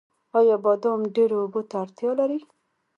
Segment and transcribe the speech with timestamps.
[0.37, 2.39] آیا بادام ډیرو اوبو ته اړتیا لري؟